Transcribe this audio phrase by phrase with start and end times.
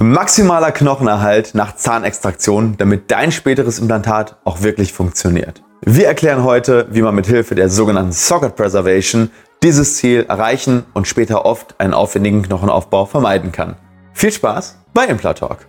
[0.00, 5.62] Maximaler Knochenerhalt nach Zahnextraktion, damit dein späteres Implantat auch wirklich funktioniert.
[5.82, 9.30] Wir erklären heute, wie man mit Hilfe der sogenannten Socket Preservation
[9.62, 13.76] dieses Ziel erreichen und später oft einen aufwendigen Knochenaufbau vermeiden kann.
[14.12, 15.66] Viel Spaß bei Implatalk!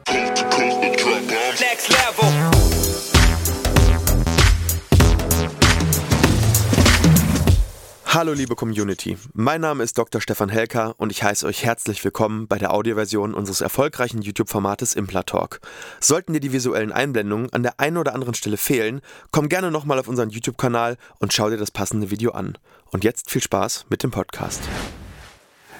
[8.15, 10.21] Hallo liebe Community, mein Name ist Dr.
[10.21, 15.59] Stefan Helker und ich heiße euch herzlich willkommen bei der Audioversion unseres erfolgreichen YouTube-Formates Implatalk.
[15.99, 19.99] Sollten dir die visuellen Einblendungen an der einen oder anderen Stelle fehlen, komm gerne nochmal
[19.99, 22.57] auf unseren YouTube-Kanal und schau dir das passende Video an.
[22.89, 24.61] Und jetzt viel Spaß mit dem Podcast.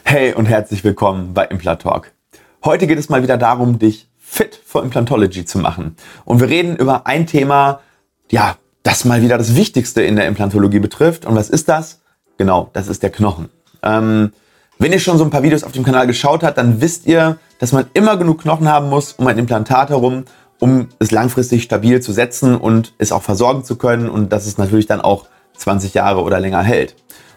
[0.04, 2.12] Hey und herzlich willkommen bei Implatalk.
[2.66, 5.96] Heute geht es mal wieder darum, dich fit for Implantology zu machen.
[6.26, 7.80] Und wir reden über ein Thema,
[8.30, 11.26] ja, das mal wieder das Wichtigste in der Implantologie betrifft.
[11.26, 12.02] Und was ist das?
[12.38, 13.50] Genau, das ist der Knochen.
[13.82, 14.32] Ähm,
[14.78, 17.38] wenn ihr schon so ein paar Videos auf dem Kanal geschaut habt, dann wisst ihr,
[17.60, 20.26] dass man immer genug Knochen haben muss um ein Implantat herum,
[20.60, 24.58] um es langfristig stabil zu setzen und es auch versorgen zu können und dass es
[24.58, 25.26] natürlich dann auch
[25.58, 26.96] 20 Jahre oder länger hält.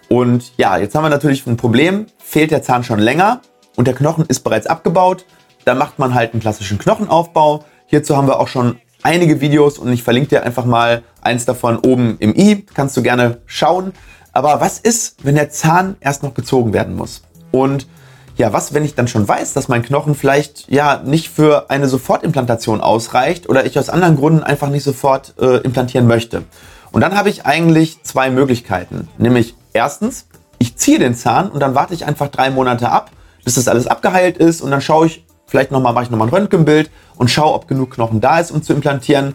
[0.08, 3.40] Und ja, jetzt haben wir natürlich ein Problem, fehlt der Zahn schon länger
[3.76, 5.24] und der Knochen ist bereits abgebaut,
[5.64, 7.64] dann macht man halt einen klassischen Knochenaufbau.
[7.86, 11.78] Hierzu haben wir auch schon einige Videos und ich verlinke dir einfach mal eins davon
[11.78, 13.92] oben im i, kannst du gerne schauen.
[14.38, 17.22] Aber was ist, wenn der Zahn erst noch gezogen werden muss?
[17.50, 17.88] Und
[18.36, 21.88] ja, was, wenn ich dann schon weiß, dass mein Knochen vielleicht ja nicht für eine
[21.88, 26.44] Sofortimplantation ausreicht oder ich aus anderen Gründen einfach nicht sofort äh, implantieren möchte?
[26.92, 29.08] Und dann habe ich eigentlich zwei Möglichkeiten.
[29.18, 30.28] Nämlich erstens,
[30.60, 33.10] ich ziehe den Zahn und dann warte ich einfach drei Monate ab,
[33.44, 36.34] bis das alles abgeheilt ist und dann schaue ich, vielleicht nochmal mache ich nochmal ein
[36.34, 39.34] Röntgenbild und schaue, ob genug Knochen da ist, um zu implantieren.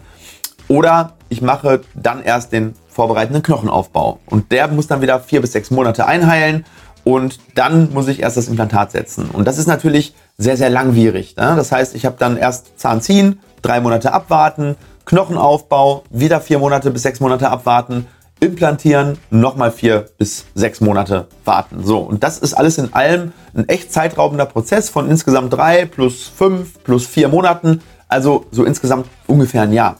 [0.66, 4.20] Oder ich mache dann erst den vorbereitenden Knochenaufbau.
[4.26, 6.64] Und der muss dann wieder vier bis sechs Monate einheilen
[7.02, 9.30] und dann muss ich erst das Implantat setzen.
[9.30, 11.36] Und das ist natürlich sehr, sehr langwierig.
[11.36, 11.54] Ne?
[11.56, 16.90] Das heißt, ich habe dann erst Zahn ziehen, drei Monate abwarten, Knochenaufbau, wieder vier Monate
[16.90, 18.06] bis sechs Monate abwarten,
[18.40, 21.84] implantieren, nochmal vier bis sechs Monate warten.
[21.84, 26.28] So, und das ist alles in allem ein echt zeitraubender Prozess von insgesamt drei plus
[26.28, 29.96] fünf plus vier Monaten, also so insgesamt ungefähr ein Jahr.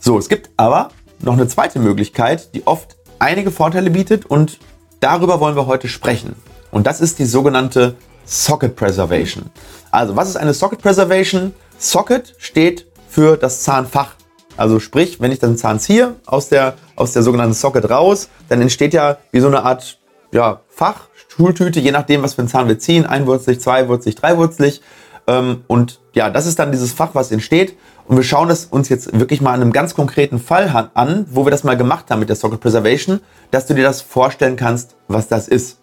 [0.00, 0.90] So, es gibt aber
[1.22, 4.58] noch eine zweite Möglichkeit, die oft einige Vorteile bietet und
[5.00, 6.34] darüber wollen wir heute sprechen.
[6.70, 9.50] Und das ist die sogenannte Socket Preservation.
[9.90, 11.52] Also, was ist eine Socket Preservation?
[11.78, 14.14] Socket steht für das Zahnfach.
[14.56, 18.60] Also sprich, wenn ich den Zahn ziehe aus der, aus der sogenannten Socket raus, dann
[18.60, 19.98] entsteht ja wie so eine Art
[20.32, 24.82] ja, Fach, Schultüte, je nachdem, was für einen Zahn wir ziehen, einwurzlig, zweiwurzlig, dreiwurzlig.
[25.26, 27.76] Ähm, und ja, das ist dann dieses Fach, was entsteht.
[28.06, 31.46] Und wir schauen es uns jetzt wirklich mal an einem ganz konkreten Fall an, wo
[31.46, 34.96] wir das mal gemacht haben mit der Socket Preservation, dass du dir das vorstellen kannst,
[35.08, 35.78] was das ist.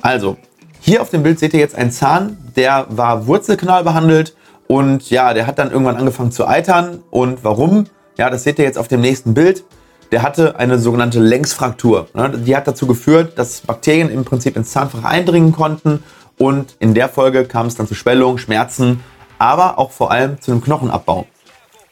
[0.00, 0.36] Also,
[0.80, 4.34] hier auf dem Bild seht ihr jetzt einen Zahn, der war Wurzelkanal behandelt
[4.68, 7.02] und ja, der hat dann irgendwann angefangen zu eitern.
[7.10, 7.84] Und warum?
[8.16, 9.64] Ja, das seht ihr jetzt auf dem nächsten Bild.
[10.12, 12.08] Der hatte eine sogenannte Längsfraktur.
[12.14, 12.30] Ne?
[12.38, 16.02] Die hat dazu geführt, dass Bakterien im Prinzip ins Zahnfach eindringen konnten
[16.38, 19.02] und in der Folge kam es dann zu Schwellungen, Schmerzen,
[19.38, 21.26] aber auch vor allem zu einem Knochenabbau.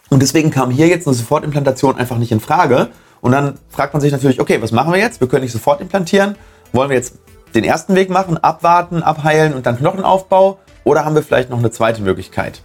[0.09, 2.89] Und deswegen kam hier jetzt eine Sofortimplantation einfach nicht in Frage.
[3.21, 5.21] Und dann fragt man sich natürlich, okay, was machen wir jetzt?
[5.21, 6.37] Wir können nicht sofort implantieren.
[6.73, 7.15] Wollen wir jetzt
[7.55, 10.59] den ersten Weg machen, abwarten, abheilen und dann Knochenaufbau?
[10.85, 12.63] Oder haben wir vielleicht noch eine zweite Möglichkeit?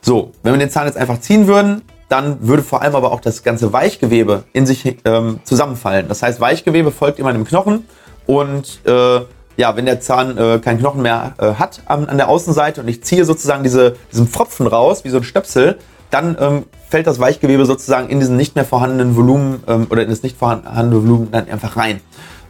[0.00, 3.20] So, wenn wir den Zahn jetzt einfach ziehen würden, dann würde vor allem aber auch
[3.20, 6.06] das ganze Weichgewebe in sich ähm, zusammenfallen.
[6.06, 7.88] Das heißt, Weichgewebe folgt immer dem Knochen
[8.26, 9.22] und äh,
[9.56, 12.88] ja, wenn der Zahn äh, keinen Knochen mehr äh, hat an, an, der Außenseite und
[12.88, 15.78] ich ziehe sozusagen diese, diesen Pfropfen raus, wie so ein Stöpsel,
[16.10, 20.10] dann ähm, fällt das Weichgewebe sozusagen in diesen nicht mehr vorhandenen Volumen ähm, oder in
[20.10, 22.00] das nicht vorhandene Volumen dann einfach rein.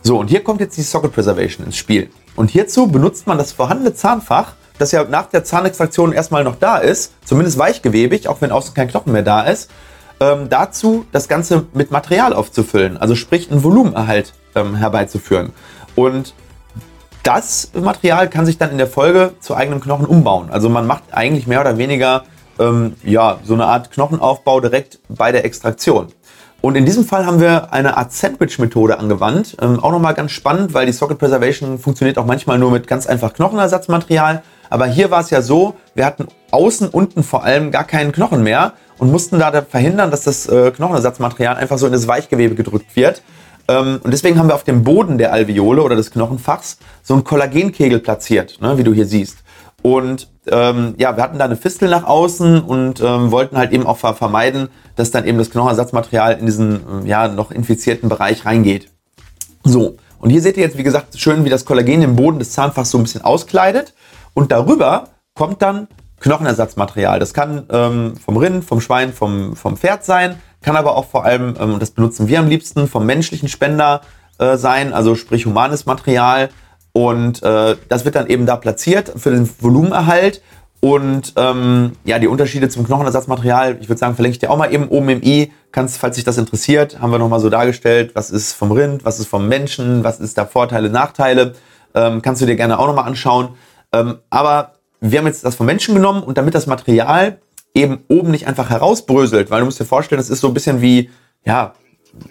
[0.03, 2.11] So, und hier kommt jetzt die Socket Preservation ins Spiel.
[2.37, 6.79] Und hierzu benutzt man das vorhandene Zahnfach, das ja nach der Zahnextraktion erstmal noch da
[6.79, 9.71] ist, zumindest weichgewebig, auch wenn außen kein Knochen mehr da ist,
[10.21, 15.53] ähm, dazu das Ganze mit Material aufzufüllen, also sprich einen Volumenerhalt ähm, herbeizuführen.
[15.95, 16.35] Und
[17.25, 20.51] das Material kann sich dann in der Folge zu eigenem Knochen umbauen.
[20.51, 22.25] Also man macht eigentlich mehr oder weniger
[22.61, 26.09] ähm, ja, so eine Art Knochenaufbau direkt bei der Extraktion.
[26.61, 29.57] Und in diesem Fall haben wir eine Art Sandwich-Methode angewandt.
[29.61, 33.07] Ähm, auch nochmal ganz spannend, weil die Socket Preservation funktioniert auch manchmal nur mit ganz
[33.07, 34.43] einfach Knochenersatzmaterial.
[34.71, 38.43] Aber hier war es ja so, wir hatten außen, unten vor allem gar keinen Knochen
[38.43, 42.97] mehr und mussten da verhindern, dass das äh, Knochenersatzmaterial einfach so in das Weichgewebe gedrückt
[42.97, 43.23] wird.
[43.69, 47.25] Ähm, und deswegen haben wir auf dem Boden der Alveole oder des Knochenfachs so einen
[47.25, 49.39] Kollagenkegel platziert, ne, wie du hier siehst.
[49.83, 53.87] Und ähm, ja, wir hatten da eine Fistel nach außen und ähm, wollten halt eben
[53.87, 58.89] auch vermeiden, dass dann eben das Knochenersatzmaterial in diesen ähm, ja noch infizierten Bereich reingeht.
[59.63, 62.53] So, und hier seht ihr jetzt, wie gesagt, schön, wie das Kollagen den Boden des
[62.53, 63.93] Zahnfachs so ein bisschen auskleidet.
[64.33, 65.87] Und darüber kommt dann
[66.21, 67.19] Knochenersatzmaterial.
[67.19, 71.25] Das kann ähm, vom Rind, vom Schwein, vom, vom Pferd sein, kann aber auch vor
[71.25, 74.01] allem, ähm, das benutzen wir am liebsten, vom menschlichen Spender
[74.39, 76.49] äh, sein, also sprich humanes Material.
[76.93, 80.43] Und äh, das wird dann eben da platziert für den Volumenerhalt.
[80.81, 84.73] Und ähm, ja, die Unterschiede zum Knochenersatzmaterial, ich würde sagen, verlinke ich dir auch mal
[84.73, 85.53] eben oben im i.
[85.73, 89.19] Kannst, falls dich das interessiert, haben wir nochmal so dargestellt, was ist vom Rind, was
[89.19, 91.55] ist vom Menschen, was ist da Vorteile, Nachteile.
[91.95, 93.51] Ähm, kannst du dir gerne auch nochmal anschauen.
[93.93, 97.39] Ähm, aber wir haben jetzt das vom Menschen genommen und damit das Material
[97.75, 100.81] eben oben nicht einfach herausbröselt, weil du musst dir vorstellen, das ist so ein bisschen
[100.81, 101.11] wie,
[101.45, 101.75] ja,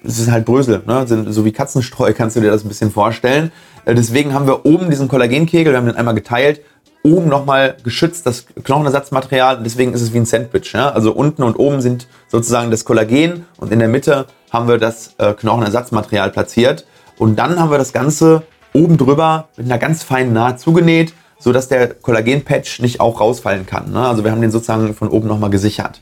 [0.03, 1.05] es ist halt Brösel, ne?
[1.27, 3.51] so wie Katzenstreu kannst du dir das ein bisschen vorstellen.
[3.85, 6.61] Äh, deswegen haben wir oben diesen Kollagenkegel, wir haben den einmal geteilt,
[7.03, 10.71] oben nochmal geschützt das Knochenersatzmaterial deswegen ist es wie ein Sandwich.
[10.71, 10.89] Ja?
[10.91, 15.15] Also unten und oben sind sozusagen das Kollagen und in der Mitte haben wir das
[15.17, 16.85] äh, Knochenersatzmaterial platziert
[17.17, 18.43] und dann haben wir das Ganze
[18.73, 21.13] oben drüber mit einer ganz feinen Naht zugenäht
[21.43, 23.91] so dass der Kollagen-Patch nicht auch rausfallen kann.
[23.91, 23.99] Ne?
[23.99, 25.99] Also wir haben den sozusagen von oben nochmal gesichert.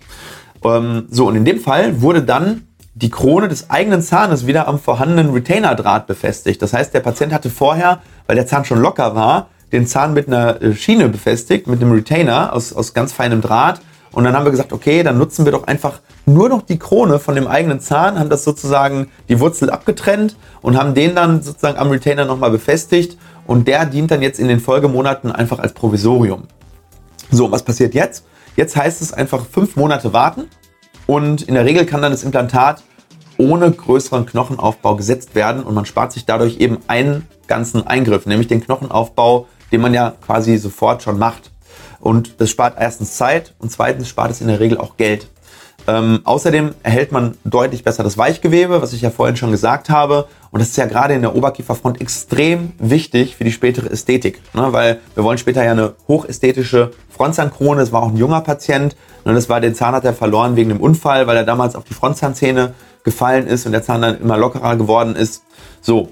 [0.63, 4.77] Ähm, so, und in dem Fall wurde dann die Krone des eigenen Zahnes wieder am
[4.77, 6.61] vorhandenen Retainer-Draht befestigt.
[6.61, 10.27] Das heißt, der Patient hatte vorher, weil der Zahn schon locker war, den Zahn mit
[10.27, 13.81] einer äh, Schiene befestigt, mit einem Retainer aus, aus ganz feinem Draht.
[14.11, 17.17] Und dann haben wir gesagt, okay, dann nutzen wir doch einfach nur noch die Krone
[17.17, 21.79] von dem eigenen Zahn, haben das sozusagen die Wurzel abgetrennt und haben den dann sozusagen
[21.79, 23.17] am Retainer nochmal befestigt
[23.51, 26.44] und der dient dann jetzt in den Folgemonaten einfach als Provisorium.
[27.31, 28.24] So, was passiert jetzt?
[28.56, 30.45] Jetzt heißt es einfach fünf Monate warten
[31.06, 32.81] und in der Regel kann dann das Implantat
[33.38, 38.48] ohne größeren Knochenaufbau gesetzt werden und man spart sich dadurch eben einen ganzen Eingriff, nämlich
[38.48, 41.51] den Knochenaufbau, den man ja quasi sofort schon macht.
[42.00, 45.27] Und das spart erstens Zeit und zweitens spart es in der Regel auch Geld.
[45.88, 50.28] Ähm, außerdem erhält man deutlich besser das Weichgewebe, was ich ja vorhin schon gesagt habe.
[50.51, 54.42] Und das ist ja gerade in der Oberkieferfront extrem wichtig für die spätere Ästhetik.
[54.54, 54.72] Ne?
[54.72, 57.80] Weil wir wollen später ja eine hochästhetische Frontzahnkrone.
[57.80, 58.95] Das war auch ein junger Patient.
[59.25, 59.33] Ne?
[59.33, 61.94] Das war den Zahn hat er verloren wegen dem Unfall, weil er damals auf die
[61.94, 62.74] Frontzahnzähne
[63.04, 65.44] gefallen ist und der Zahn dann immer lockerer geworden ist.
[65.81, 66.10] So,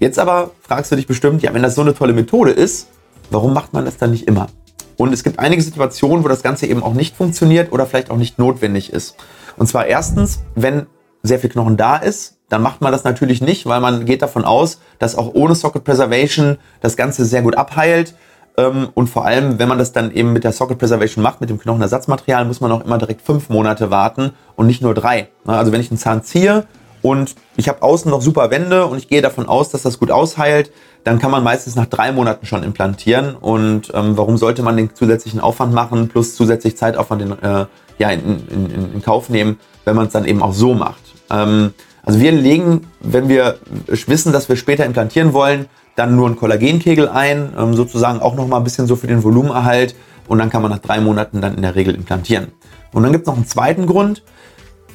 [0.00, 2.88] jetzt aber fragst du dich bestimmt, ja, wenn das so eine tolle Methode ist,
[3.30, 4.48] warum macht man das dann nicht immer?
[4.96, 8.16] Und es gibt einige Situationen, wo das Ganze eben auch nicht funktioniert oder vielleicht auch
[8.16, 9.16] nicht notwendig ist.
[9.56, 10.86] Und zwar erstens, wenn
[11.22, 14.44] sehr viel Knochen da ist, dann macht man das natürlich nicht, weil man geht davon
[14.44, 18.14] aus, dass auch ohne Socket Preservation das Ganze sehr gut abheilt.
[18.56, 21.50] Ähm, und vor allem, wenn man das dann eben mit der Socket Preservation macht, mit
[21.50, 25.28] dem Knochenersatzmaterial, muss man auch immer direkt fünf Monate warten und nicht nur drei.
[25.46, 26.66] Also wenn ich einen Zahn ziehe
[27.02, 30.10] und ich habe außen noch super Wände und ich gehe davon aus, dass das gut
[30.10, 30.70] ausheilt,
[31.04, 33.36] dann kann man meistens nach drei Monaten schon implantieren.
[33.36, 37.66] Und ähm, warum sollte man den zusätzlichen Aufwand machen, plus zusätzlich Zeitaufwand in, äh,
[37.98, 41.02] ja, in, in, in, Kauf nehmen, wenn man es dann eben auch so macht?
[41.30, 46.36] Ähm, also wir legen, wenn wir wissen, dass wir später implantieren wollen, dann nur einen
[46.36, 49.94] Kollagenkegel ein, ähm, sozusagen auch nochmal ein bisschen so für den Volumenerhalt.
[50.26, 52.48] Und dann kann man nach drei Monaten dann in der Regel implantieren.
[52.92, 54.22] Und dann gibt es noch einen zweiten Grund.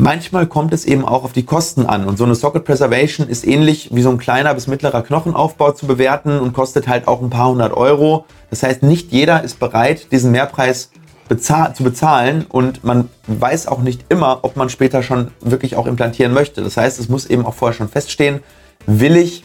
[0.01, 3.46] Manchmal kommt es eben auch auf die Kosten an und so eine Socket Preservation ist
[3.46, 7.30] ähnlich wie so ein kleiner bis mittlerer Knochenaufbau zu bewerten und kostet halt auch ein
[7.30, 8.24] paar hundert Euro.
[8.50, 10.92] Das heißt, nicht jeder ist bereit, diesen Mehrpreis
[11.28, 15.86] bezahl zu bezahlen und man weiß auch nicht immer, ob man später schon wirklich auch
[15.86, 16.63] implantieren möchte.
[16.63, 18.40] Das heißt, es muss eben auch vorher schon feststehen,
[18.86, 19.44] will ich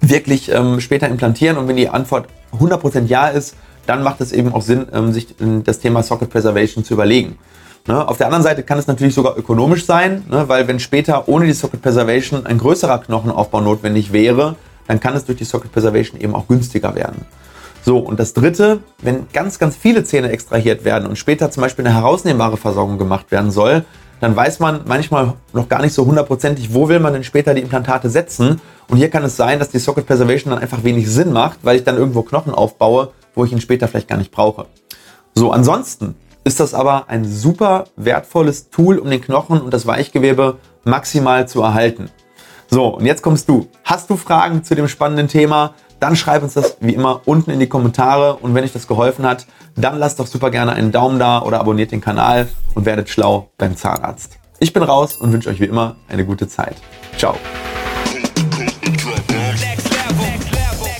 [0.00, 2.28] wirklich ähm, später implantieren und wenn die Antwort
[2.58, 6.82] 100% ja ist, dann macht es eben auch Sinn, ähm, sich das Thema Socket Preservation
[6.82, 7.36] zu überlegen.
[7.86, 8.06] Ne?
[8.06, 10.48] Auf der anderen Seite kann es natürlich sogar ökonomisch sein, ne?
[10.48, 14.56] weil wenn später ohne die Socket Preservation ein größerer Knochenaufbau notwendig wäre,
[14.86, 17.24] dann kann es durch die Socket Preservation eben auch günstiger werden.
[17.84, 21.86] So, und das dritte, wenn ganz, ganz viele Zähne extrahiert werden und später zum Beispiel
[21.86, 23.84] eine herausnehmbare Versorgung gemacht werden soll,
[24.20, 27.60] dann weiß man manchmal noch gar nicht so hundertprozentig, wo will man denn später die
[27.60, 28.60] Implantate setzen.
[28.88, 31.76] Und hier kann es sein, dass die Socket Preservation dann einfach wenig Sinn macht, weil
[31.76, 34.66] ich dann irgendwo Knochen aufbaue, wo ich ihn später vielleicht gar nicht brauche.
[35.34, 40.58] So, ansonsten ist das aber ein super wertvolles Tool, um den Knochen und das Weichgewebe
[40.84, 42.08] maximal zu erhalten.
[42.70, 43.66] So, und jetzt kommst du.
[43.82, 45.74] Hast du Fragen zu dem spannenden Thema?
[45.98, 49.26] Dann schreib uns das wie immer unten in die Kommentare und wenn euch das geholfen
[49.26, 53.08] hat, dann lasst doch super gerne einen Daumen da oder abonniert den Kanal und werdet
[53.08, 54.38] schlau beim Zahnarzt.
[54.60, 56.76] Ich bin raus und wünsche euch wie immer eine gute Zeit.
[57.18, 57.34] Ciao.